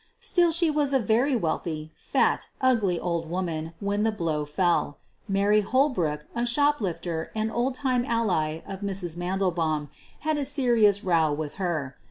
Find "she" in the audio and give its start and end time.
0.51-0.71